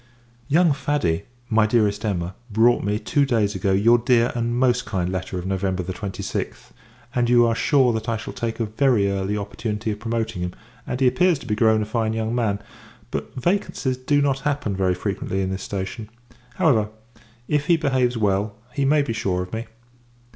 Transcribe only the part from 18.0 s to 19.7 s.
well, he may be sure of me.